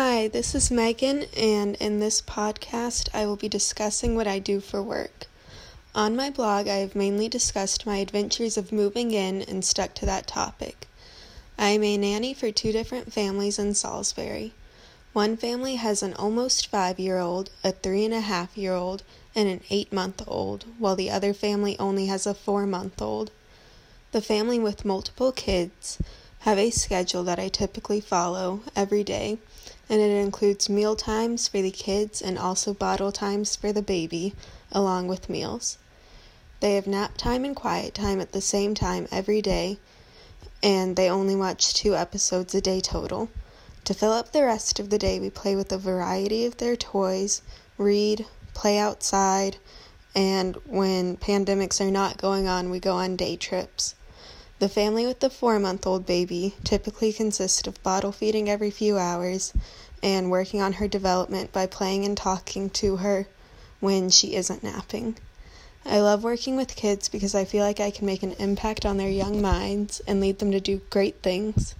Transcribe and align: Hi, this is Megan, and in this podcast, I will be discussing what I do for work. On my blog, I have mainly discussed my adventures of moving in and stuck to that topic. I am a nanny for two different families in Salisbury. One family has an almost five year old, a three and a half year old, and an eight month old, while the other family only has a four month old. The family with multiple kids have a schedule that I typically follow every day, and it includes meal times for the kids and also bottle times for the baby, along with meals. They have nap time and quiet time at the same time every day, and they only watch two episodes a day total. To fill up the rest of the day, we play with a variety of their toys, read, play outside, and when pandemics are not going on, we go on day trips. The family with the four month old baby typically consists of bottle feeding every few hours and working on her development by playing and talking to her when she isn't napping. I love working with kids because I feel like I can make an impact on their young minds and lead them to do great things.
Hi, 0.00 0.28
this 0.28 0.54
is 0.54 0.70
Megan, 0.70 1.24
and 1.36 1.74
in 1.80 1.98
this 1.98 2.22
podcast, 2.22 3.08
I 3.12 3.26
will 3.26 3.34
be 3.34 3.48
discussing 3.48 4.14
what 4.14 4.28
I 4.28 4.38
do 4.38 4.60
for 4.60 4.80
work. 4.80 5.26
On 5.92 6.14
my 6.14 6.30
blog, 6.30 6.68
I 6.68 6.76
have 6.76 6.94
mainly 6.94 7.28
discussed 7.28 7.84
my 7.84 7.96
adventures 7.96 8.56
of 8.56 8.70
moving 8.70 9.10
in 9.10 9.42
and 9.42 9.64
stuck 9.64 9.94
to 9.94 10.06
that 10.06 10.28
topic. 10.28 10.86
I 11.58 11.70
am 11.70 11.82
a 11.82 11.96
nanny 11.96 12.32
for 12.32 12.52
two 12.52 12.70
different 12.70 13.12
families 13.12 13.58
in 13.58 13.74
Salisbury. 13.74 14.52
One 15.14 15.36
family 15.36 15.74
has 15.74 16.00
an 16.00 16.14
almost 16.14 16.68
five 16.68 17.00
year 17.00 17.18
old, 17.18 17.50
a 17.64 17.72
three 17.72 18.04
and 18.04 18.14
a 18.14 18.20
half 18.20 18.56
year 18.56 18.74
old, 18.74 19.02
and 19.34 19.48
an 19.48 19.62
eight 19.68 19.92
month 19.92 20.22
old, 20.28 20.64
while 20.78 20.94
the 20.94 21.10
other 21.10 21.34
family 21.34 21.76
only 21.80 22.06
has 22.06 22.24
a 22.24 22.34
four 22.34 22.68
month 22.68 23.02
old. 23.02 23.32
The 24.12 24.22
family 24.22 24.60
with 24.60 24.84
multiple 24.84 25.32
kids 25.32 25.98
have 26.40 26.58
a 26.58 26.70
schedule 26.70 27.24
that 27.24 27.38
I 27.38 27.48
typically 27.48 28.00
follow 28.00 28.60
every 28.76 29.02
day, 29.02 29.38
and 29.88 30.00
it 30.00 30.10
includes 30.10 30.68
meal 30.68 30.94
times 30.94 31.48
for 31.48 31.60
the 31.60 31.70
kids 31.70 32.22
and 32.22 32.38
also 32.38 32.72
bottle 32.72 33.10
times 33.10 33.56
for 33.56 33.72
the 33.72 33.82
baby, 33.82 34.34
along 34.70 35.08
with 35.08 35.28
meals. 35.28 35.78
They 36.60 36.74
have 36.74 36.86
nap 36.86 37.16
time 37.16 37.44
and 37.44 37.54
quiet 37.54 37.94
time 37.94 38.20
at 38.20 38.32
the 38.32 38.40
same 38.40 38.74
time 38.74 39.08
every 39.10 39.40
day, 39.42 39.78
and 40.62 40.96
they 40.96 41.08
only 41.08 41.36
watch 41.36 41.74
two 41.74 41.94
episodes 41.94 42.54
a 42.54 42.60
day 42.60 42.80
total. 42.80 43.28
To 43.84 43.94
fill 43.94 44.12
up 44.12 44.32
the 44.32 44.44
rest 44.44 44.78
of 44.78 44.90
the 44.90 44.98
day, 44.98 45.18
we 45.18 45.30
play 45.30 45.56
with 45.56 45.72
a 45.72 45.78
variety 45.78 46.44
of 46.44 46.56
their 46.58 46.76
toys, 46.76 47.42
read, 47.78 48.26
play 48.54 48.76
outside, 48.76 49.56
and 50.14 50.56
when 50.66 51.16
pandemics 51.16 51.80
are 51.80 51.90
not 51.90 52.18
going 52.18 52.48
on, 52.48 52.70
we 52.70 52.80
go 52.80 52.94
on 52.94 53.16
day 53.16 53.36
trips. 53.36 53.94
The 54.60 54.68
family 54.68 55.06
with 55.06 55.20
the 55.20 55.30
four 55.30 55.60
month 55.60 55.86
old 55.86 56.04
baby 56.04 56.56
typically 56.64 57.12
consists 57.12 57.64
of 57.68 57.80
bottle 57.84 58.10
feeding 58.10 58.50
every 58.50 58.72
few 58.72 58.98
hours 58.98 59.52
and 60.02 60.32
working 60.32 60.60
on 60.60 60.74
her 60.74 60.88
development 60.88 61.52
by 61.52 61.66
playing 61.66 62.04
and 62.04 62.16
talking 62.16 62.68
to 62.70 62.96
her 62.96 63.28
when 63.78 64.10
she 64.10 64.34
isn't 64.34 64.64
napping. 64.64 65.16
I 65.84 66.00
love 66.00 66.24
working 66.24 66.56
with 66.56 66.74
kids 66.74 67.08
because 67.08 67.36
I 67.36 67.44
feel 67.44 67.62
like 67.64 67.78
I 67.78 67.92
can 67.92 68.04
make 68.04 68.24
an 68.24 68.32
impact 68.32 68.84
on 68.84 68.96
their 68.96 69.08
young 69.08 69.40
minds 69.40 70.00
and 70.08 70.20
lead 70.20 70.40
them 70.40 70.50
to 70.50 70.60
do 70.60 70.80
great 70.90 71.22
things. 71.22 71.76